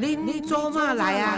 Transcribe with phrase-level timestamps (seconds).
[0.00, 1.36] 恁做嘛来啊？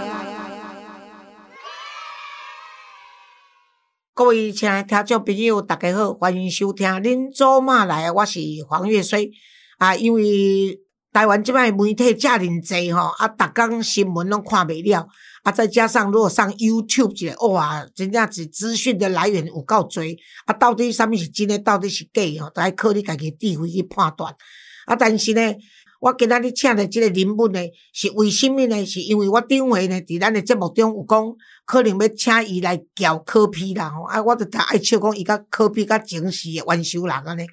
[4.12, 8.38] 各位亲爱听众朋友，大家好，欢迎收听《恁做嘛来》，我是
[8.68, 9.30] 黄月水
[9.78, 9.96] 啊。
[9.96, 10.78] 因为
[11.10, 15.08] 台湾即摆媒体遮尔济吼，啊，逐工新闻拢看袂了，
[15.42, 20.02] 啊，再加上如果上 YouTube 一个，哇，真正是资讯的来源有够多，
[20.44, 24.36] 啊，到底啥物是真诶，到底是假吼，都爱靠你家己智慧去判断。
[24.84, 25.54] 啊，但是呢。
[26.00, 27.60] 我今仔日请的即个人物呢，
[27.92, 28.84] 是为什么呢？
[28.86, 31.36] 是因为我顶回呢，伫咱的节目中有讲，
[31.66, 37.46] 可能要请伊来教科批啦吼，啊，我就爱笑讲伊甲科批甲前世的元首人安尼。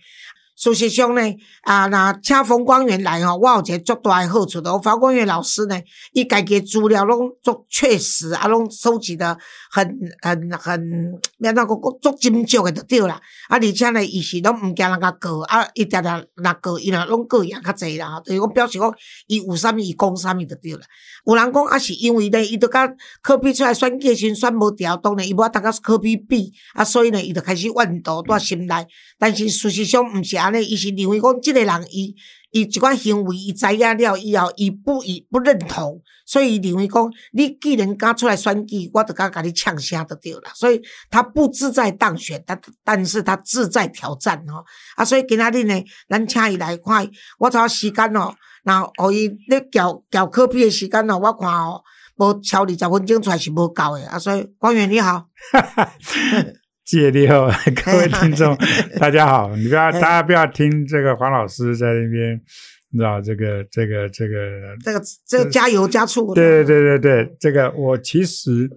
[0.57, 1.21] 事实上呢，
[1.61, 4.77] 啊，那请冯光远来吼，我有一个足大的好处的。
[4.79, 5.79] 冯光远老师呢，
[6.13, 9.37] 伊家己资料拢足确实，啊，拢收集的
[9.69, 9.87] 很、
[10.19, 10.81] 很、很，
[11.37, 13.21] 免那个足精足的就对啦。
[13.49, 18.19] 啊，而且呢，伊是拢毋惊人家告，啊，伊定定若告，伊若拢告赢较济啦。
[18.25, 18.91] 就是讲表示讲，
[19.27, 20.79] 伊有啥物伊讲啥物就对啦。
[21.27, 28.87] 有人讲啊，是因为呢，伊都甲科比出来选举时选无调，当然伊无当甲科比比，啊，所以呢，伊就开始怨毒在心内。
[29.19, 30.53] 但是事实上毋是安。
[30.53, 32.15] 尼，伊是认为讲，即个人伊
[32.51, 40.41] 伊即款行为，伊知影了以后，伊不伊不认同，所以认为讲，你既然敢出来选举，我就敢甲你呛声就对了。
[40.55, 44.63] 所以他不自在当选，但但是他自在挑战吼。
[44.95, 47.07] 啊，所以今仔日呢，咱请伊来看，
[47.39, 51.81] 我找时间哦，那互伊咧交交科比的时间哦，我看哦，
[52.15, 54.07] 无超二十分钟出来是无够的。
[54.07, 55.27] 啊，所以官员你好。
[56.87, 57.49] 谢谢好，
[57.83, 58.57] 各位听众，
[58.97, 59.53] 大家好。
[59.57, 62.41] 你不要，大家不要听这个黄老师在那边，
[62.91, 66.33] 你知道这个这个这个这个这个加油加醋。
[66.33, 68.69] 对对对对对，这个我其实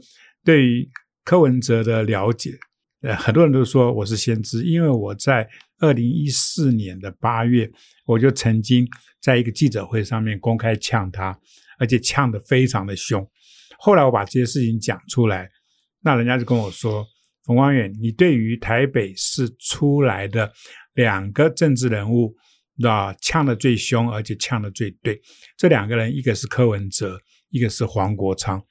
[0.44, 0.90] 对于
[1.24, 2.50] 柯文哲的了解，
[3.02, 7.70] 呃，很多人都说我是先知，因为我在二零一四年的八月，
[8.06, 8.84] 我就曾经
[9.22, 11.38] 在一个记者会上面公开呛他，
[11.78, 13.24] 而且呛得非常的凶。
[13.78, 15.48] 后来我把这些事情讲出来，
[16.02, 17.06] 那人家就跟我说。
[17.50, 20.52] 冯光远，你对于台北市出来的
[20.94, 22.32] 两个政治人物，
[22.84, 25.20] 啊，呛的最凶，而且呛的最对。
[25.58, 27.18] 这两个人，一个是柯文哲，
[27.48, 28.62] 一个是黄国昌。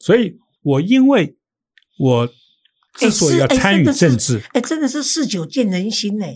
[0.00, 1.36] 所以，我因为
[2.00, 2.28] 我
[2.94, 6.26] 之所以要参与政治，哎，真的是事久见人心呢。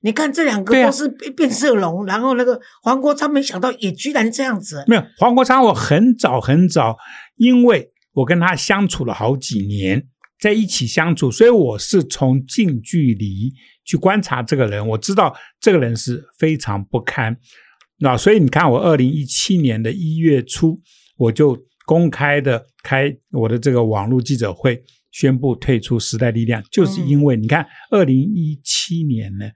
[0.00, 4.82] 你看，这两个都是变色龙，然后那个黄国昌，没想到也居然这样子。
[4.86, 6.96] 没有黄国昌，我很早很早，
[7.36, 10.08] 因为我跟他相处了好几年。
[10.46, 13.52] 在一起相处，所以我是从近距离
[13.84, 17.36] 去观察这个人，我知道这个人是非常不堪。
[17.98, 20.78] 那所以你看，我二零一七年的一月初，
[21.16, 24.80] 我就公开的开我的这个网络记者会，
[25.10, 29.50] 宣布退出时代力量，就是因为你看，二零一七年呢，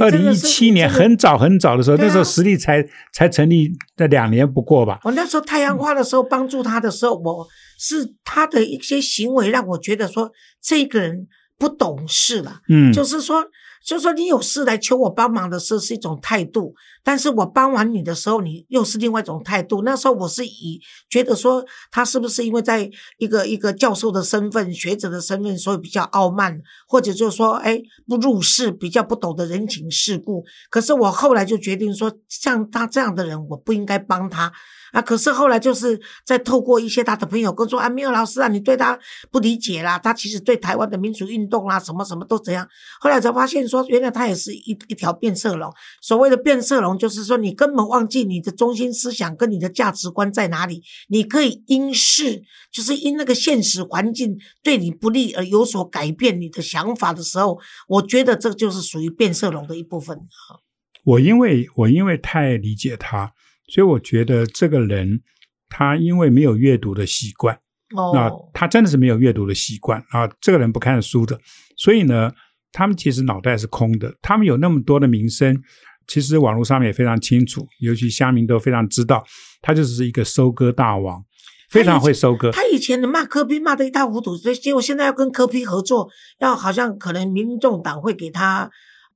[0.00, 5.00] 二零一七年很早很早的时候，那时候实力才才成立的两年不过吧。
[5.04, 7.46] 我那时候太阳花的时候帮助他的时候，我。
[7.84, 10.30] 是他的一些行为让我觉得说
[10.62, 11.26] 这个人
[11.58, 13.44] 不懂事了，嗯，就是说，
[13.84, 16.72] 就是说你有事来求我帮忙的时候是一种态度，
[17.04, 19.82] 但是我帮完你的时候，你又是另外一种态度。
[19.82, 20.80] 那时候我是以
[21.10, 30.44] 觉得说他是不是因为在一个一个教授的身份、学者的身份，所以比较傲慢，或者就是说，哎，不入世，比较不懂得人情世故。
[30.70, 34.52] 可是我后来就决定说，像他这样的人，我不应该帮他。
[34.92, 35.00] 啊！
[35.00, 38.98] 可是后来就是在透过一些他的朋友跟说啊，没有老师啊，你对他
[39.30, 39.98] 不理解啦。
[39.98, 42.68] 他其实对台湾的民主运动啦，什么什么都怎样。
[43.00, 45.72] 后来才发现说，原来他也是一一条变色龙。
[46.02, 50.82] 所谓的变色龙，就是说你根本忘记你的中心思想跟你的价值观在哪里。
[51.08, 57.58] 你可以因事，就是因那个现实环境对你不利而有所改变你的想法的时候，
[57.88, 60.18] 我觉得这就是属于变色龙的一部分。
[61.04, 63.32] 我因为我因为太理解他。
[63.68, 65.22] 所以我觉得这个人，
[65.70, 67.58] 他因为没有阅读的习惯，
[68.12, 70.28] 那他真的是没有阅读的习惯啊。
[70.42, 71.40] 这个人不看书的，
[71.76, 72.30] 所以呢，
[72.70, 74.14] 他们其实脑袋是空的。
[74.20, 75.62] 他们有那么多的名声，
[76.06, 79.24] 其实网络上面也非常清楚，尤其乡民都非常知道，
[79.60, 81.22] 他就是一个收割大王，
[81.70, 82.50] 非常会收割。
[82.50, 86.08] 他以前骂柯比骂得一塌糊涂，所以结果现在要跟柯比合作，
[86.40, 88.70] 要好像可能民众党会给他。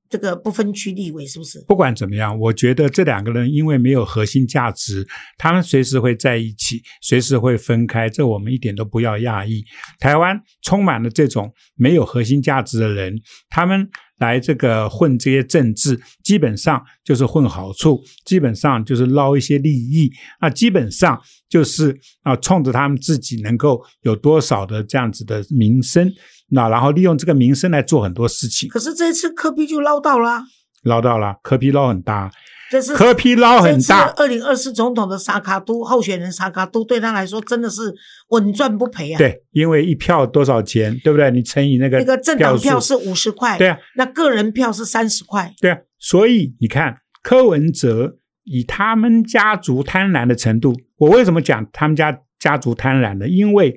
[0.08, 1.64] 这个不分区立委是不是？
[1.66, 5.06] 不管怎么样，我觉得这两个人因为没有核心价值，
[5.36, 9.64] 他们随时会在一起，随时会分开，这我们一点都不要讶异。
[9.98, 13.88] 台湾充满了这种没有核心价值的人，他们
[14.18, 20.10] 来这个混这些政治，基本上就是混好处，基本上就是捞一些利益，
[20.40, 26.10] 那基本上就是啊，冲着他们自己能够有多少的这样子的名声。
[26.50, 28.68] 那然后利用这个名声来做很多事情。
[28.68, 30.42] 可是这一次科比就捞到了。
[30.82, 32.30] 捞到了，柯比捞很大，
[32.70, 34.08] 这是壳皮捞很大。
[34.16, 37.92] 二零二四总统的沙卡都候选人沙卡都对他来说真的是
[38.28, 39.18] 稳赚不赔啊。
[39.18, 41.28] 对，因为一票多少钱，对不对？
[41.32, 45.78] 你乘以那个那个政党票是五十块，对啊，那个人票是三十块，对啊。
[45.98, 53.26] 所以你看柯文哲以他们家族贪婪的程度，我为什么讲他们家家族贪婪呢？
[53.26, 53.76] 因为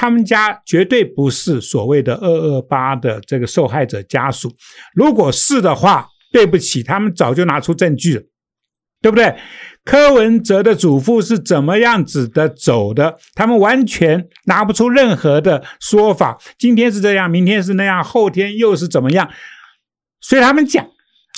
[0.00, 4.48] 他们家绝对不是所谓的二二八的这个受害者家属，
[4.94, 8.22] 如果是的话，对不起，他们早就拿出证据了，
[9.02, 9.34] 对不对？
[9.84, 13.18] 柯文哲的祖父是怎么样子的走的？
[13.34, 16.38] 他们完全拿不出任何的说法。
[16.56, 19.28] 今天是这样，明天是那样，后天又是怎么样？
[20.20, 20.86] 所以他们讲。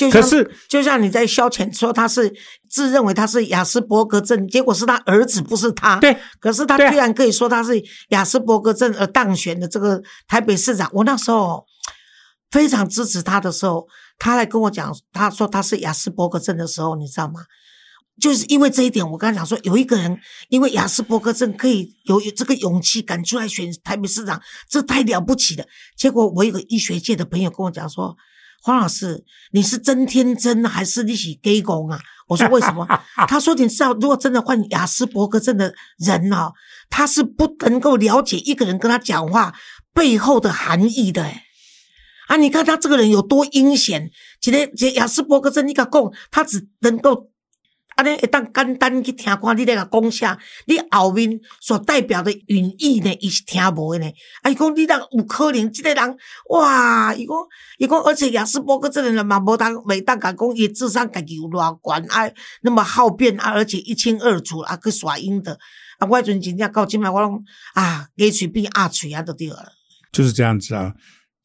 [0.08, 2.32] 可是，就像你在消遣说他是
[2.69, 5.97] 自认为他是雅斯伯格症，结果是他儿子不是他。
[5.97, 10.88] 对，可是他居然可以说他是雅斯伯格症而当选的这个台北市长。
[10.93, 11.67] 我那时候
[12.52, 13.88] 非常支持他的时候，
[14.20, 17.41] 他来跟我讲，他说他是雅斯伯格症的时候，你知道吗？
[18.20, 20.17] 就是因为这一点，我刚才讲说，有一个人
[20.50, 25.64] 因为雅斯伯格症可以有这个勇气敢出来选台北市长，这太了不起了。
[25.97, 28.17] 结果我有个医学界的朋友跟我讲说。
[28.62, 31.99] 黄老师，你是真天真还是你是 gay 公啊？
[32.29, 32.87] 我说为什么？
[33.27, 36.53] 他说你知道，如果真的患雅斯伯格症的人哦，
[36.89, 39.55] 他是不能够了解一个人跟他讲话
[39.95, 41.25] 背后的含义的。
[42.29, 44.11] 啊，你看他这个人有多阴险。
[44.41, 47.30] 今天这雅斯伯格症，你敢讲他只能够。
[48.00, 48.02] 啊！
[48.02, 54.11] 你一旦简单去听看，你那个讲啥，你后面所代表的语义呢，伊是听无的呢。
[54.43, 56.17] 啊，伊讲你当有可能，这个人
[56.49, 57.37] 哇，伊讲
[57.79, 62.32] 伊讲，而且雅斯伯格这个人嘛，无当每当讲讲，伊智商家己有偌悬啊，
[62.62, 65.58] 那么好辩啊，而且一清二楚啊，去耍阴的
[65.99, 67.43] 啊，我迄阵真正到今麦，我拢
[67.75, 69.73] 啊，给嘴变阿嘴啊，都对了。
[70.11, 70.94] 就是这样子啊。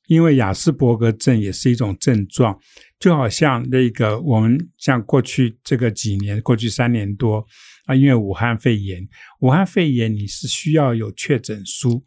[0.07, 2.59] 因为雅斯伯格症也是一种症状，
[2.99, 7.45] 就好像那个我们像过去这个几年，过去三年多
[7.85, 9.07] 啊，因为武汉肺炎，
[9.39, 12.03] 武汉肺炎你是需要有确诊书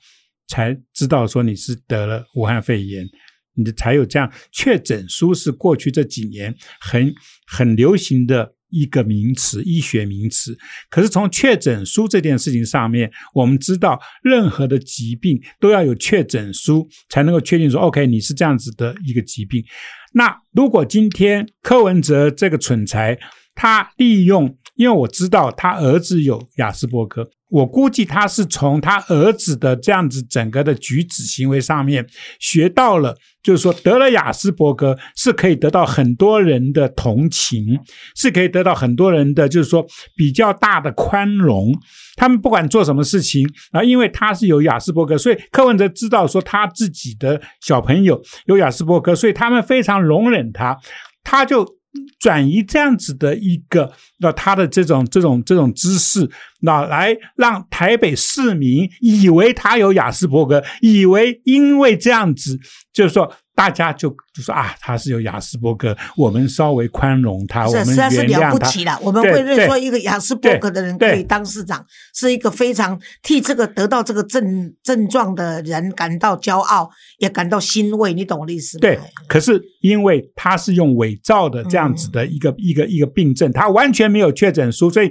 [0.47, 3.06] 才知道说你是得了武汉肺炎，
[3.55, 7.15] 你才有这样确诊书是过去这几年很
[7.47, 8.55] 很流行的。
[8.70, 10.56] 一个名词，医学名词。
[10.91, 19.65] 可是从确诊书这件事情上面，我们知道，任何的疾病都要有确诊书才能够确定说，OK，你是这样子的一个疾病。
[20.12, 23.19] 那如果今天柯文哲这个蠢材，
[23.55, 27.31] 他利用，因为我知道他儿子有雅斯伯格。
[27.50, 32.06] 我估计他是从他儿子的这样子整个的举止行为上面
[32.39, 37.79] 学到了，就是说得了雅斯伯格是可以得到很多人的同情，
[38.15, 41.73] 是可以得到很多人的就是说比较大的宽容。
[42.17, 50.77] 他们不管做什么事情啊，因为他是有雅斯伯格，所以柯文哲知道说他自己的小朋友有雅斯伯格，所以他们非常容忍他，
[51.25, 51.78] 他就。
[52.19, 56.29] 转移这样子的一个那他的这种这种这种姿势，
[56.61, 62.58] 那来让台北市民以为他有雅斯伯格，以为因为这样子，
[62.93, 63.32] 就是说。
[63.59, 68.97] 大家就就说啊，他是有雅斯伯格，我们稍微宽容他，我们实在是了不起了。
[69.03, 71.85] 我们会认说一个雅斯伯格的人可以当市长，
[72.15, 76.89] 是一个非常替这个得到这个症症状的人感到骄傲，
[77.19, 78.15] 也感到欣慰。
[78.15, 78.83] 你懂我的意思吗？
[78.83, 78.97] 对。
[79.27, 85.11] 可是因为他是用伪造的这样子的一个一个一个病症，他完全没有确诊书，所以。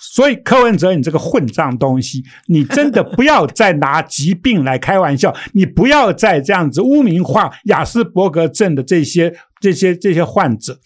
[0.00, 10.78] 所以柯文哲，你这个混账东西，你真的不要再拿疾病来开玩笑，你不要再这样子污名化雅斯伯格症的这些、这些、这些患者。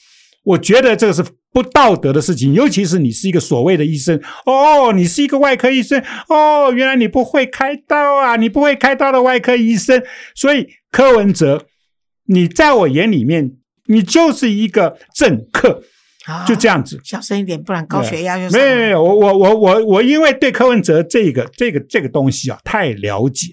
[0.44, 10.02] 我觉得这个是不道德的事情，尤其是你是一个所谓的医生哦，你是一个外科医生哦，原来你不会开刀啊，你不会开刀的外科医生。
[10.34, 11.66] 所以柯文哲，
[12.26, 13.52] 你在我眼里面，
[13.86, 15.82] 你就是一个政客。
[16.46, 19.02] 就这样子，小声一点，不然高血压就没有没有。
[19.02, 23.48] 我我我我我，因为对柯文哲这个这个这个东西啊太了解，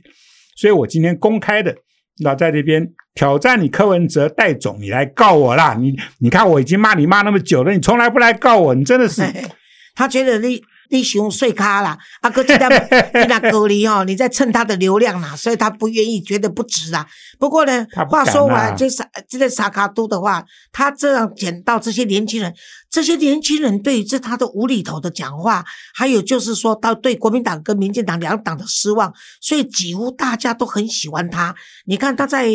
[0.56, 1.76] 所以我今天公开的
[2.24, 5.76] 那在这边挑战你柯文哲戴总，你来告我啦！
[5.80, 9.24] 你你看我已经骂你骂那么久了，你从来不来告我，你真的是。
[9.96, 10.62] 他觉得你。
[10.90, 12.68] 你想睡咖啦，阿哥记得
[13.14, 17.08] 你那隔离哦，你在蹭他的流量啦，所以他不愿意，觉得不值啦。
[17.38, 22.54] 不过呢，话说回来，这是这个萨卡都的话，他这样捡到这些年轻人，
[22.90, 31.56] 这些年轻人对于这他的无厘头的讲话，还有就是说到对国民党跟民进党两党的失望，所以几乎大家都很喜欢他。
[31.86, 32.50] 你看他在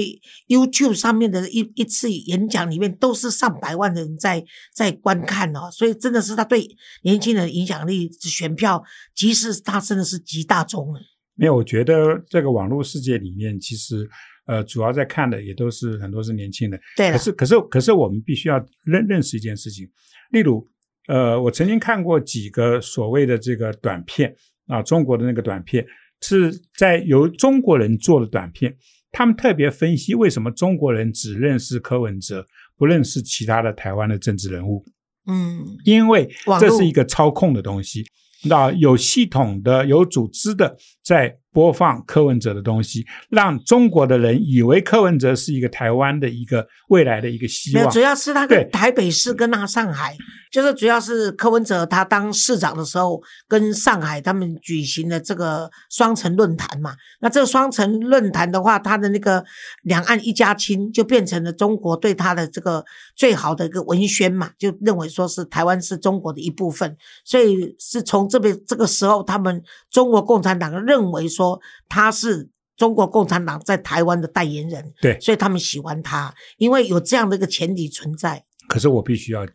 [0.49, 6.67] YouTube 上面的一一次演讲里面，都是上百万人在在观看哦，所以真的是他对
[7.03, 8.11] 年轻人影响力。
[8.35, 8.83] 选票，
[9.14, 11.00] 即使他真的是极大众了。
[11.37, 14.09] 没有，我觉得这个网络世界里面，其实
[14.47, 16.81] 呃，主要在看的也都是很多是年轻人。
[16.97, 19.88] 对，可是可是可是我们必须要认认识一件事情，
[20.35, 20.69] 例如，
[21.07, 24.35] 呃，我曾经看过几个所谓的这个短片
[24.67, 25.87] 啊，中国的那个短片
[26.21, 28.76] 是在由中国人做的短片，
[29.12, 32.45] 他们特别分析为什么中国人只认识柯文哲，
[32.76, 34.85] 不认识其他的台湾的政治人物。
[35.26, 36.29] 嗯，因为
[36.61, 38.05] 这是一个操控的东西，
[38.45, 48.00] 那有系统的、有组织的在播放柯文哲的东西，让中国的人以为柯文哲是一个台湾的一个未来的一个希望主。
[48.00, 50.16] 要是他对跟台北市跟那上海，
[50.50, 56.96] 就是主要是柯文哲他当市长的时候，跟上海他们举行的这个双城论坛嘛。
[57.20, 59.44] 那这个双城论坛的话，他的那个
[59.84, 62.84] 两岸一家亲就变成了中国对他的这个
[63.14, 72.51] 最好的一个文宣嘛，就认为说是台湾是中国的一部分，所以是从这边这个时候，他们中国共产党认为说他是。
[72.77, 78.45] 中国共产党在台湾的代言人，对所以他们喜欢他，因为有这样的一个前提存在。
[78.67, 79.47] 可是我必须要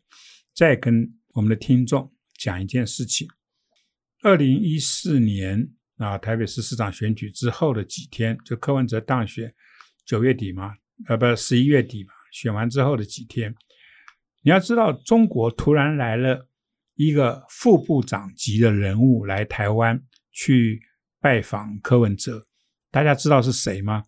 [0.55, 3.27] 再跟我们的听众讲一件事情：
[4.24, 9.53] 二零一四年啊，台北市市长选举之后的几天，就柯文哲当选，
[10.05, 10.72] 九月底嘛，
[11.10, 13.53] 呃，不，十一月底嘛，选完之后的几天，
[14.43, 16.48] 你要知道，中国突然来了
[16.96, 20.79] 一个副部长级的人物来台湾去
[21.21, 22.45] 拜访柯文哲，
[22.91, 24.03] 大家知道是谁吗？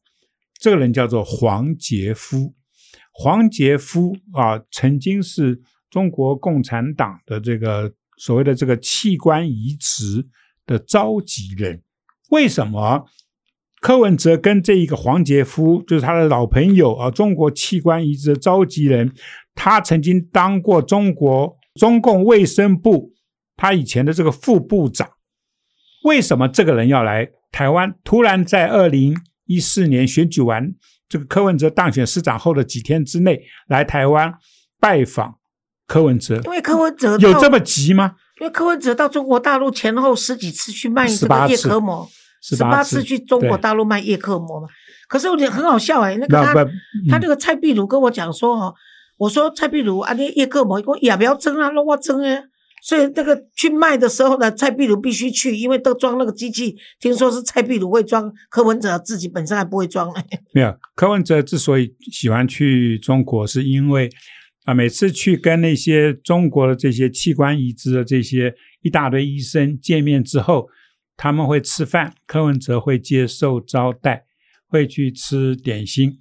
[0.60, 2.54] 这个人叫做黄杰夫。
[3.12, 10.26] 黄杰夫啊，曾经是中国共产党的这个所谓的这个器官移植
[10.66, 11.84] 的召集人。
[12.30, 13.06] 为什么
[13.82, 19.14] 柯文哲跟这一个黄杰夫，就是他的老朋友啊，中国器官移植的召集人，
[19.54, 23.12] 他曾经当过中国中共卫生部
[23.58, 25.10] 他以前的这个副部长。
[26.04, 27.94] 为什么这个人要来台湾？
[28.04, 29.16] 突然在二零
[29.46, 30.74] 一四年选举完，
[31.08, 34.34] 这个柯文哲当选市长后的几天之内来台湾
[34.80, 35.36] 拜访
[35.88, 38.16] 柯文哲，因为柯文哲到有这么急吗？
[38.40, 42.10] 因为柯文哲到中国大陆前后十几次去卖这18个叶次克膜，
[42.42, 44.68] 十八次次去中国大陆卖叶克膜嘛。
[45.08, 46.54] 可是我觉得很好笑哎、那个他
[47.10, 48.74] 他那个蔡壁如跟我讲说哦，
[49.18, 52.44] 我说蔡壁如啊，那叶克膜，伊讲也不要争啊，让我争啊。
[52.84, 60.12] 所以那个去卖的时候呢，蔡壁如必须去，因为都装那个机器，听说是蔡壁如会装，柯文哲自己本身还不会装。
[60.52, 64.10] 没有，柯文哲之所以喜欢去中国，是因为
[64.66, 70.68] 啊，每次去跟那些中国的这些器官移植的这些一大堆医生见面之后，
[71.16, 74.26] 他们会吃饭，柯文哲会接受招待，
[74.68, 76.18] 会去吃点心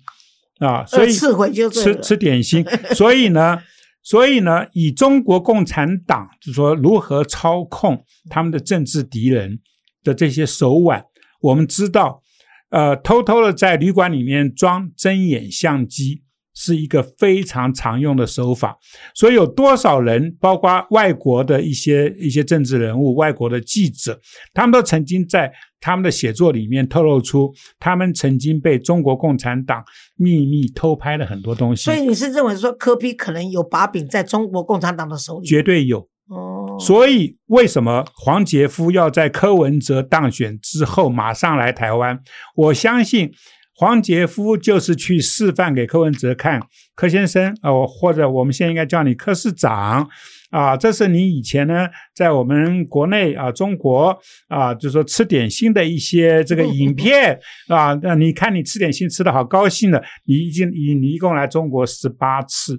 [0.59, 2.63] 啊，所以吃吃点心，
[2.95, 3.61] 所以呢。
[4.03, 9.61] 所以呢，以中国共产党就说如何操控他们的政治敌人
[10.03, 11.05] 的这些手腕，
[11.41, 12.23] 我们知道，
[12.71, 16.23] 呃，偷偷的在旅馆里面装针眼相机
[16.63, 18.77] 是一个非常常用的手法。
[19.15, 24.21] 所以有多少人，包括外国的一些一些政治人物、外国的记者，
[24.53, 25.51] 他们都曾经在
[25.81, 29.83] 他们的写作里面透露出，他们曾经被中国共产党
[30.17, 31.85] 秘密偷拍了很多东西。
[31.85, 35.47] 所以你是认为说柯批可能有把柄在中国共产党的手里？
[35.47, 36.07] 绝对有。
[36.29, 42.21] 哦，所以为什么黄杰夫要在柯文哲当选之后马上来台湾？
[42.55, 43.33] 我相信
[43.81, 46.61] 黄杰夫就是去示范给柯文哲看，
[46.95, 50.07] 柯先生哦，或者我们现在应该叫你柯市长
[50.51, 54.15] 啊，这是你以前呢在我们国内啊中国
[54.49, 62.79] 啊，就是说吃点心的一些这个影片 啊，那你看你吃点心吃的好高兴的，你已经你你一共来中国十八次。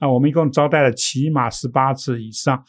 [0.00, 2.60] 啊，我们一共招待了起码十八次以上，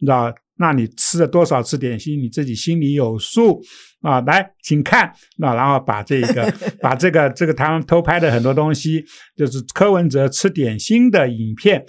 [0.00, 0.34] 你知道？
[0.58, 3.60] 那你吃了多少次点心，你自己心里有数
[4.02, 4.20] 啊。
[4.22, 9.04] 来，请看，那然后把这个 把这个这个他们偷拍的很多东西，
[9.36, 11.84] 就是柯文哲吃点心的影片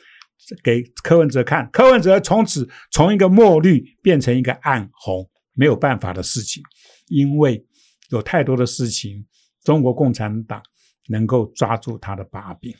[0.63, 6.61] 给柯文哲看，柯文哲从此从一个墨绿变成一个暗红，没有办法的事情，
[7.07, 7.65] 因为
[8.11, 9.25] 有太多的事情，
[9.63, 10.61] 中国共产党
[11.09, 12.73] 能够抓住他的把柄。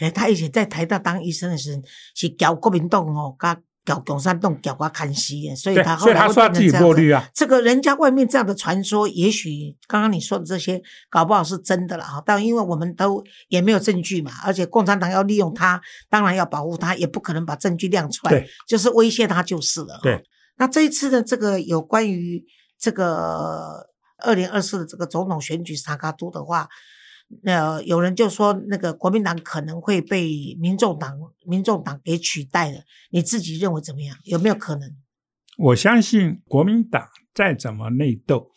[0.00, 1.82] 哎，他以前在台大当医生的时候，
[2.14, 3.50] 是搞国民党哦，跟
[3.84, 7.28] 搞共产党搞瓜看戏的，所以他，后来会所以他说他自己变成这样子过滤啊。
[7.34, 12.22] 这个人家外面这样的传说，也许刚刚你说的这些，搞不好是真的了哈。
[12.24, 19.98] 但因为我们都也没有证据嘛，而且共产党要利用他，当然要保护他，也不可能把证据亮出来，就是威胁他就是了。
[20.02, 20.22] 对，
[20.56, 22.44] 那这一次的这个有关于
[22.78, 26.68] 这个二零二四的这个总统选举萨卡都的话，
[27.44, 34.16] 呃，有人就说那个国民党可能会被民众党民众党给取代了，你自己认为怎么样？
[34.24, 34.90] 有没有可能？
[35.58, 38.50] 我相信国民党再怎么内斗，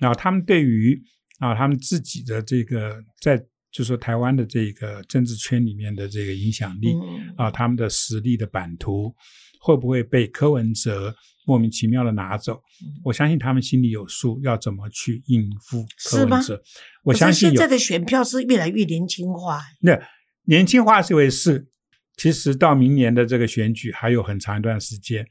[0.00, 1.02] 啊他们对于
[1.38, 9.14] 啊他们自己的这个在就说台湾的这个政治圈里面的这个影响力嗯啊，他们的实力的版图
[9.60, 11.14] 会不会被柯文哲
[11.46, 12.54] 莫名其妙的拿走？
[12.54, 16.62] 嗯我相信他们心里有数，要怎么去应付柯是吗文哲。
[17.02, 19.98] 我相信现在的选票是越来越年轻化，那
[20.44, 21.68] 年轻化是一回事，
[22.16, 25.26] 其实到明年的这个选举还有很长一段时间。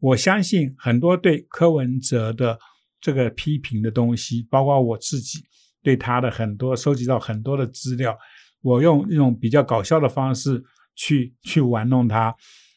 [0.00, 2.58] 我相信很多对柯文哲的
[3.00, 5.38] 这个批评的东西，包括我自己
[5.82, 8.16] 对他的很多收集到很多的资料，
[8.60, 10.62] 我用一种比较搞笑的方式
[10.94, 12.34] 去去玩弄他，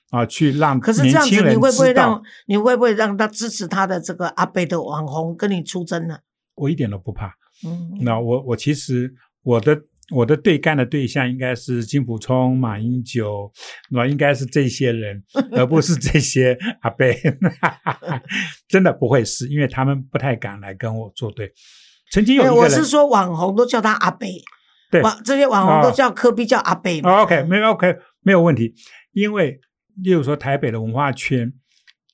[0.10, 6.20] 啊，去让可是这样子，你会不会让你会不会让他支持他的这个阿贝的网红跟你出征呢？
[6.56, 7.28] 我一点都不怕。
[7.66, 9.78] 嗯，那我我其实我的
[10.14, 13.52] 我的对干的对象应该是金溥聪、马英九，
[13.90, 15.22] 那应该是这些人，
[15.52, 17.20] 而不是这些阿贝。
[18.70, 21.52] 真的不会是，因为他们不太敢来跟我作对。
[22.12, 24.42] 曾经有一哎个人，我是说网红都叫他阿贝，
[24.90, 27.02] 对网这些网红都叫科比叫阿贝。
[27.02, 28.74] 哦 OK，没有 OK，没有问题。
[29.12, 29.60] 因为
[30.04, 31.52] 例如说台北的文化圈，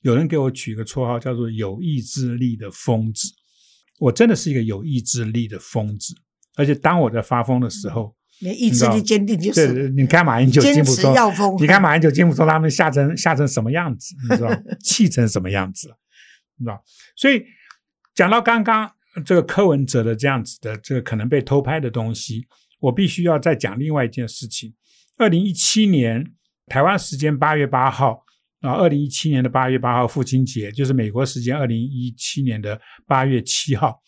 [0.02, 3.32] 有人给我取个绰号叫做“有意志力的疯子”，
[4.00, 6.14] 我真的是一个有意志力的疯子。
[6.56, 11.56] 而且当我在发疯的时候，你意志力坚定就对，是对你看马英九、金坚持溥聪，要疯。
[11.60, 14.56] 你看马英九、金溥聪他们吓成吓成什么样子， 你知道吗？
[14.82, 15.98] 气成什么样子了，
[16.58, 16.82] 你知道？
[17.16, 17.42] 所以
[18.14, 18.90] 讲到刚刚
[19.24, 22.46] 这个柯文哲的这样子的这个可能被偷拍的东西，
[22.80, 24.74] 我必须要再讲另外一件事情。
[25.16, 26.32] 二零一七年
[26.66, 28.22] 台湾时间八月八号
[28.60, 34.00] 啊，二零一七年的八月八号父亲节，就是美国时间二零一七年的八月七号。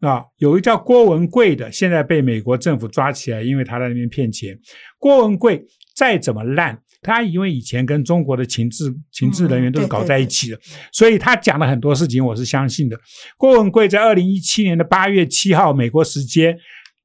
[0.00, 4.56] 啊，有一个叫郭文贵的，现在被美国政府抓起来，因为他在那边骗钱。
[4.96, 5.60] 郭文贵
[5.92, 10.60] 再怎么烂，他因为以前跟中国的情治情治人员都是搞在一起的，
[10.92, 12.96] 所以他讲了很多事情，我是相信的。
[13.36, 16.56] 郭文贵在二零一七年的八月七号，美国时间，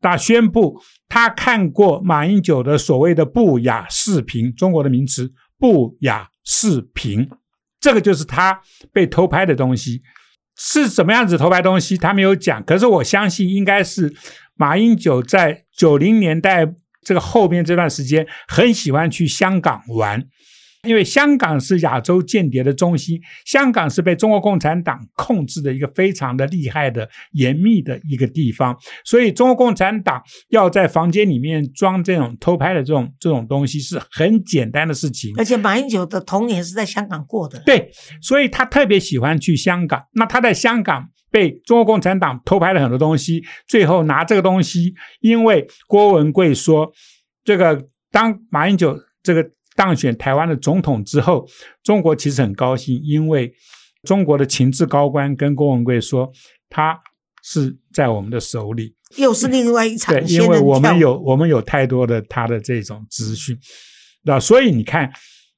[0.03, 0.79] 他宣布
[1.09, 7.27] 他看过马英九的所谓的不雅视频，中国的名词不雅视频，
[7.79, 10.03] 这个就是他被偷拍的东西。
[10.55, 12.63] 是怎么样子偷拍东西，他没有讲。
[12.63, 14.13] 可是我相信应该是
[14.55, 20.23] 马英九在九零年代这个后面这段时间，很喜欢去香港玩，
[20.87, 35.33] 因为香港是亚洲间谍的中心，香港是被中国共产党控制的一个非常的厉害的严密的一个地方，所以中国共产党要在房间里面装这种偷拍的这种这种东西是很简单的事情。
[35.37, 37.89] 而且马英九的童年是在香港过的，对，
[38.21, 40.03] 所以他特别喜欢去香港。
[40.13, 46.91] 那他在香港被中国共产党偷拍了很多东西，最后拿这个东西，因为郭文贵说，
[47.45, 51.47] 这个当马英九这个当选台湾的总统之后，
[51.83, 53.53] 中国其实很高兴，因为
[54.03, 56.31] 中国的情治高官跟郭文贵说，
[56.69, 56.99] 他
[57.41, 63.57] 是在我们的手里，又是另外一 场对，因为我们有我们有太多的他的这种资讯，
[64.23, 65.11] 那所以你看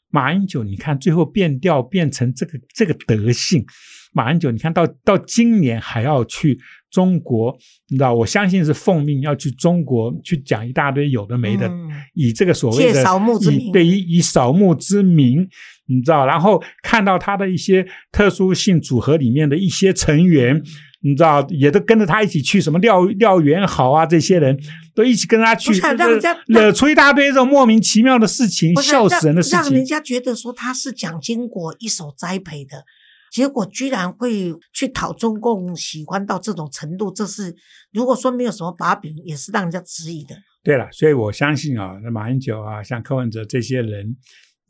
[0.09, 3.65] 马英九，你看最后变调变成这个这个德性，
[4.13, 6.57] 马英九你看到到今年还要去
[6.95, 7.53] 中国，
[7.89, 15.45] 你知道，我相信是奉命要去中国去讲一大堆有的没的，嗯以这个所谓的扫墓之以名对以以扫墓之名，
[15.87, 20.63] 你知道，然后看到他的一些特殊性组合里面的一些成员。
[21.01, 24.57] 你知道，也都跟着他一起去，什么廖廖元豪啊，这些人
[24.95, 29.85] 都一起跟他去，让人家惹出一大堆这种莫名其妙的事情，笑死人的事情让让人。
[29.85, 32.85] 家觉得说他是蒋经国一手栽培的，
[33.35, 37.53] 结果居然会去讨中共喜欢到这种程度，这是
[37.91, 40.33] 如果说没有什么把柄，也是让人家质疑的。
[40.63, 44.15] 对了，所以我相信啊，那马英九啊，像柯文哲这些人，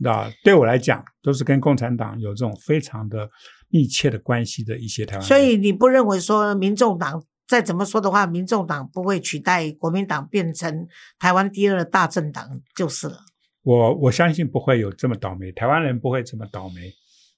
[0.04, 3.30] 啊，对我来讲都是跟共产党有这种非常的
[3.70, 5.28] 密切的关系的一些台湾人。
[5.28, 10.88] 所以你不认为说民众党再怎么说的话，民众党不会取代国民党变成
[11.20, 13.20] 台湾第二大政党就是了。
[13.62, 16.92] 我我相信不会有这么倒霉，台湾人不会这么倒霉。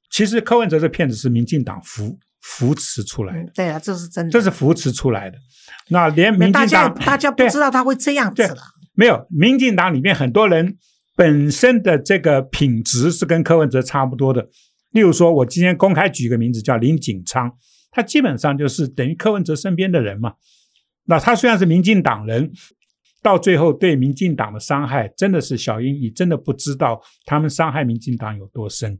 [0.09, 4.31] 其实柯文哲这骗子是民进党扶扶持出来的，嗯，对啊，这是真的。
[4.31, 5.37] 这是扶持出来的。
[5.89, 8.57] 那连民大家进党大家不知道他会这样子对了。
[8.93, 10.77] 没有，民进党里面很多人
[11.15, 14.49] 本身的这个品质是跟柯文哲差不多的。
[14.91, 17.51] 例如说，我今天公开举一个名字叫林景昌，
[17.91, 20.33] 他基本上就是等于柯文哲身边的人嘛。
[21.05, 22.51] 那他虽然是民进党人，
[23.21, 28.97] 到最后对民进党的伤害，真的是小英，你真的不知道他们伤害民进党有多深。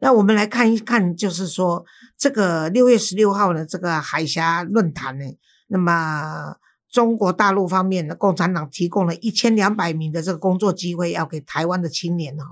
[0.00, 1.84] 那我们来看一看，就是说
[2.16, 5.24] 这个六月十六号呢，这个海峡论坛呢，
[5.68, 6.56] 那么
[6.90, 12.46] 中国大陆方面呢，共产党提供了一千两百名的这个工作机会，要给台湾的青年哈，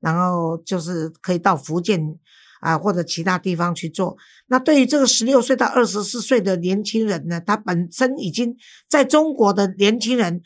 [0.00, 2.18] 然后就是可以到福建
[2.60, 4.16] 啊或者其他地方去做。
[4.46, 8.56] 那对于这个十六岁到二十四岁的年轻人呢，他本身已经
[8.88, 10.40] 在中国的年轻人。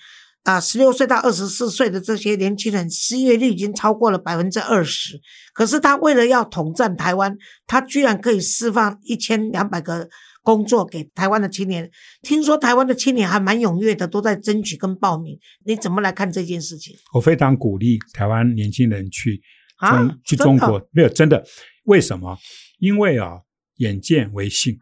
[0.47, 5.21] 啊，十六岁到二十四岁的这些年轻人失业率已经超过了百分之二十。
[5.53, 10.09] 可是他为了要统战台湾，他居然可以释放一千两百个
[10.43, 11.91] 工作给台湾的青年。
[12.23, 15.37] 听说台湾的青年还蛮踊跃的，都在争取跟报名。
[15.65, 16.95] 你怎么来看这件事情？
[17.15, 19.43] 我非常鼓励台湾年轻人去
[19.79, 21.45] 啊中去中国，没有真的？
[21.87, 22.39] 为什么？
[22.79, 23.41] 因为啊，
[23.79, 24.79] 眼见为信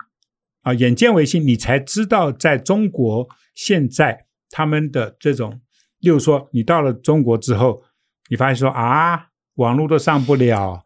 [0.61, 4.24] 啊，眼见为信，你才知道在中国现在。
[4.57, 5.61] 他们的这种，
[5.99, 7.83] 例如说，你到了中国之后，
[8.31, 10.81] 你发现说啊，网络都上不了，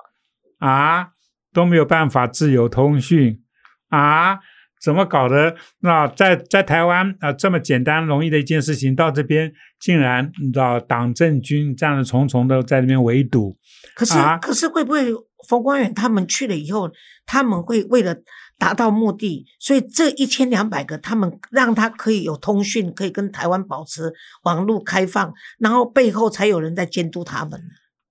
[0.58, 1.08] 啊，
[1.52, 3.42] 都没有办法自由通讯，
[3.90, 4.38] 啊，
[4.80, 5.54] 怎么搞的？
[5.80, 13.58] 那在在台湾啊，这么简单容易的一件事情，到这边竟然你知道党政军这样的重重的在那边围堵。
[13.94, 15.12] 可是，啊可是会不会
[15.46, 16.90] 冯光远他们去了以后，
[17.26, 18.16] 他们会为了
[18.58, 27.62] 达到目的，所以这一千两百个他们让他可以有通讯，可以跟台湾保持网络开放，然后背后才有人在监督他们。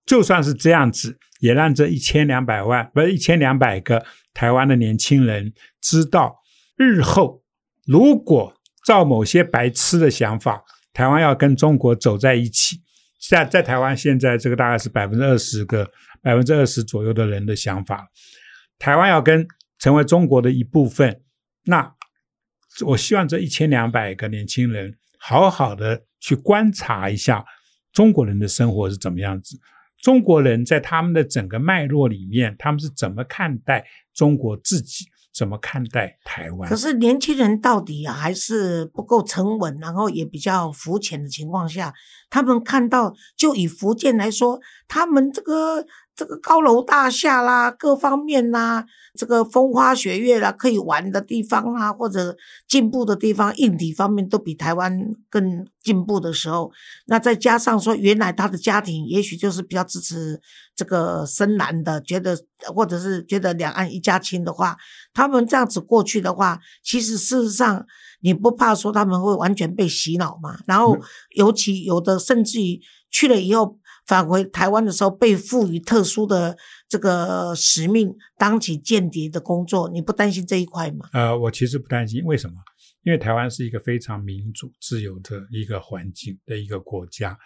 [0.06, 6.38] 就算是这样子，也让这一千两百万不是一千两百个台湾的年轻人知道，
[6.78, 7.44] 日后
[7.86, 8.54] 如果
[8.86, 12.78] 照某些白痴的想法，台湾要跟中国走在一起，
[13.30, 18.08] 在在台湾现在这个大概是百分之二十个百分之二十左右的人的想法，
[18.80, 19.46] 台湾要跟
[19.80, 21.22] 成为中国的一部分，
[21.66, 21.94] 那
[22.86, 27.44] 我希望这一千两百个年轻人好好的去观察一下
[27.92, 29.60] 中国人的生活是怎么样子。
[30.00, 36.76] 中国人在他们的整个脉络里面，他们是怎么看待中国自己，怎么看待台湾可？
[36.76, 41.92] 是年轻人到底还是不够沉稳，然后也比较浮浅的情况下，
[42.30, 45.84] 他们看到就以福建来说，他们这个
[46.18, 52.36] 这个高楼大厦啦，各方面啦，这个风花雪月啦，可以玩的地方啦，或者
[52.68, 55.00] 进步的地方，硬体方面都比台湾
[55.30, 56.72] 更进步的时候，
[57.06, 60.42] 那再加上说，原来他的家庭也许就是比较支持
[60.76, 62.36] 这个深蓝的，觉得
[62.76, 64.76] 或者是觉得两岸一家亲的话，
[65.14, 67.86] 他们这样子过去的话，其实事实上
[68.22, 70.58] 你不怕说他们会完全被洗脑嘛？
[70.66, 70.98] 然后
[71.36, 73.78] 尤其有的甚至于去了以后
[74.08, 81.10] 返回台湾的时候，被赋予特殊的这个使命，当起间谍的工作，你不担心这一块吗？
[81.14, 82.56] 呃，我其实不担心，为什么？
[83.04, 87.38] 因为台湾是一个非常民主、自由的一个环境的一个国家，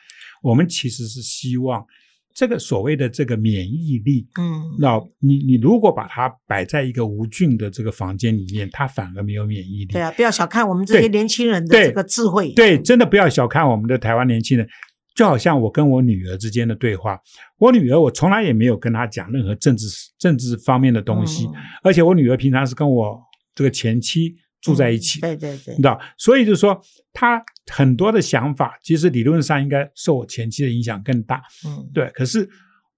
[0.41, 1.85] 我们其实是希望
[2.33, 9.93] 这个所谓的这个免疫力，嗯，那你你如果把它摆在一个无菌的这个房间里面，它反而没有免疫力。
[9.93, 12.51] 对啊，不要小看我们这些年轻人的这个智慧。
[12.53, 14.67] 对，真的不要小看我们的台湾年轻人，
[15.13, 17.19] 就好像我跟我女儿之间的对话，
[17.57, 21.53] 我女儿我从来也没有跟她讲任何政治政治方面的东西，嗯。
[21.83, 23.19] 而且我女儿平常是跟我
[23.53, 25.73] 这个前妻住在一起，对对对。
[25.73, 32.47] 你知，道，所以就是说她很多的想法，其实理论上应该受我前妻的影响更大，嗯，对，可是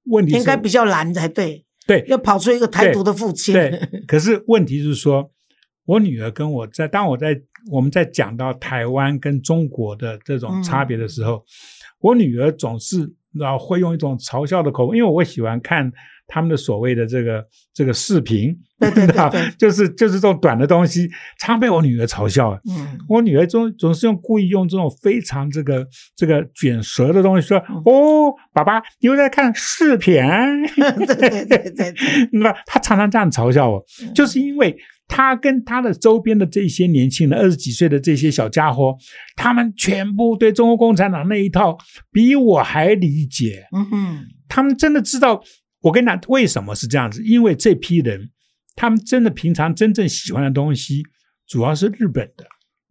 [0.06, 2.06] 问题是应该比较难才对，对。
[2.08, 3.54] 要跑出一个台独的父亲。
[3.54, 3.71] 对，
[4.06, 5.32] 可是问题是说，
[5.86, 11.41] 我女儿跟我在当我在我们在讲到台湾跟中国的这种差别的时候，
[12.03, 15.91] 我女儿总是然后会用一种嘲笑的口吻，因为我喜欢看
[16.27, 19.07] 他们的所谓的这个这个视频，对对
[19.57, 22.51] 就是就是这种短的东西，常被我女儿嘲笑。
[22.69, 25.85] 嗯，我女儿总总是用故意用这种非常这个
[26.15, 30.15] 这个卷舌的东西说：“嗯哦，爸爸，你又在看视频。
[30.77, 31.93] ”对对对对对，
[32.33, 34.13] 那他 常常这样嘲笑我，嗯。
[34.13, 34.75] 就是因为
[35.07, 38.95] 他跟他的周边的这些年轻人，二十几岁的这些小家伙，
[39.35, 41.77] 他们全部对中国共产党那一套
[42.11, 45.43] 比我还理解，嗯哼，他们真的知道。
[45.81, 47.21] 我跟你讲，为什么是这样子？
[47.25, 48.29] 因为这批人，
[48.73, 51.03] 他们真的平常真正喜欢的东西，
[51.45, 52.45] 主要是日本的，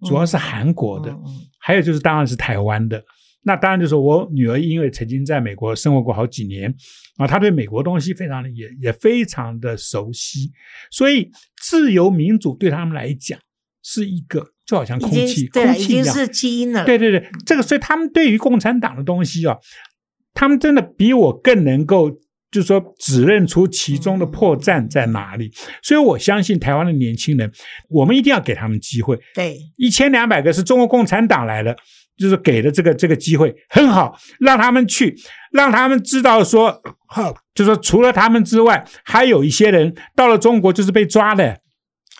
[0.07, 3.03] 主要是韩国的，嗯嗯还有就是当然是台湾的。
[3.45, 6.73] 那当然就是我女儿，因为曾经在美国生活过好几年
[7.17, 10.53] 啊，她对美国东西非常的也也非常的熟悉，
[10.91, 13.39] 所以自由民主对他们来讲
[13.83, 16.85] 是一个就好像空气对，空气是基因了。
[16.85, 19.57] 对对对，这个所以他们对于共产党的东西啊，
[20.33, 22.09] 他们真的比我更能够，
[22.53, 25.51] 就是说指认出其中的破绽在哪里。
[25.83, 27.51] 所以我相信台湾的年轻人，
[27.89, 29.19] 我们一定要给他们机会。
[29.35, 31.77] 对一千两百个是中国共产党来的，
[32.23, 35.15] 就是给了这个这个机会很好，让他们去，
[35.51, 41.59] 让他们知道说，好，就说除了他们之外，还有一些人到了中国就是被抓的。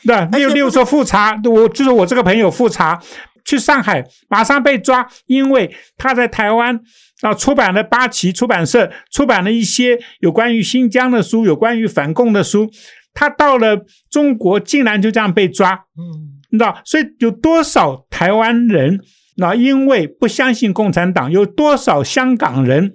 [0.05, 3.01] 那例如例如说复查，我就是我这个朋友复查，
[3.45, 6.81] 去上海，马上被抓，因为他在台湾
[7.21, 12.69] 啊出版了八旗出版社出版了一些有关于新疆的书，有关于反共的书。
[13.15, 16.81] 他到了中国，竟然就这样被抓，嗯，你知道？
[16.83, 18.99] 所以有多少台湾人
[19.37, 22.93] 那因为不相信共产党，有多少香港人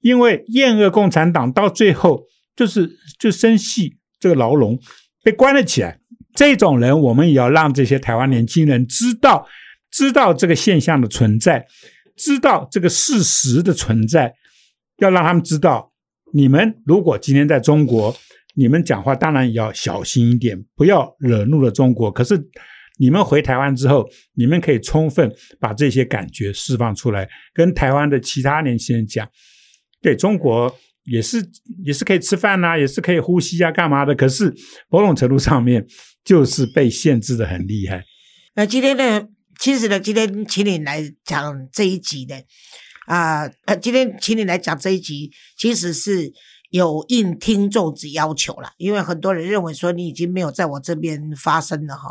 [0.00, 2.24] 因为厌恶共产党，到最后
[2.54, 4.78] 就是就生系这个牢笼，
[5.22, 5.98] 被关了起来。
[6.34, 9.46] 这种人，我们也要让这些台湾年轻人知道，
[9.90, 11.66] 知道这个现象的存在，
[12.16, 14.34] 知道这个事实的存在，
[14.98, 15.92] 要让他们知道，
[16.32, 18.16] 你们如果今天在中国。
[18.56, 22.10] 你们讲话当然也要小心一点，不要惹怒了中国。
[22.10, 22.36] 可是
[23.00, 29.26] 你们回台湾之后，你们可以充分把这些感觉释放出来，跟台湾的其他年轻人讲，
[30.02, 31.42] 对中国也是
[31.82, 34.14] 也是可以吃饭呐，也是可以呼吸啊，干嘛的？
[34.14, 34.54] 可是
[34.90, 35.86] 某种程度上面
[36.22, 38.04] 就是被限制的很厉害。
[38.54, 39.26] 那今天呢，
[39.58, 42.44] 其实呢，今天请你来讲这一集的
[43.06, 46.32] 啊，呃，今天请你来讲这一集，其实是。
[46.70, 52.10] 有应听众之要求了，因为很多人认为说你已经没有在我这边发声了哈。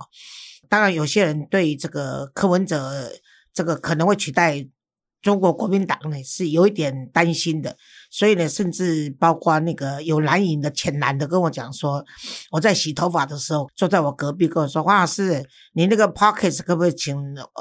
[0.69, 3.11] 当然，有些人对这个柯文哲
[3.51, 4.65] 这个可能会取代
[5.21, 7.75] 中国国民党呢，是有一点担心的。
[8.11, 12.05] 所以呢，甚至包括那个有蓝营的浅蓝的跟我讲说，
[12.51, 17.17] 我在洗头发的时候坐在我隔壁跟我说：“黄老师，你那个 pockets 可不可以请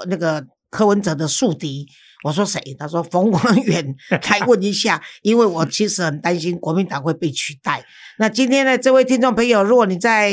[0.09, 1.89] 那个柯文哲的宿敌？”
[2.25, 2.61] 我说谁？
[2.79, 7.85] 他说冯光远 来问一下，因为我其实很担心国民党会被取代。
[8.19, 10.33] 那今天呢，这位听众朋友，如果你在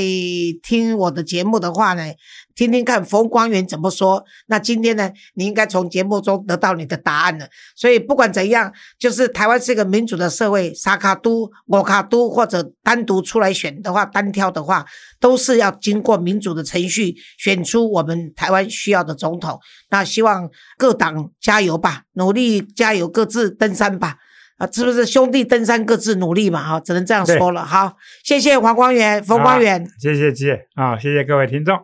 [0.63, 2.04] 听我的节目的话呢？
[2.56, 4.24] 听听看冯光远怎么说。
[4.48, 7.45] 那今天呢，你应该从节目中得到你的答案了。
[7.76, 14.86] 所以不管怎样，就是台湾是一个民主的社会，沙卡都、我卡都或者单独出来选的话，单挑的话，
[15.19, 19.60] 都是要经过民主的程序选出我们台湾需要的总统。
[19.89, 24.18] 那希望各党加油吧，努力加油，各自登山吧。
[24.58, 26.64] 啊，是不是兄弟登山各自努力嘛？
[26.64, 27.66] 哈，只能这样说了。
[27.66, 31.78] 好，谢谢黄光远、冯光远，谢谢姐啊，谢谢各位听众。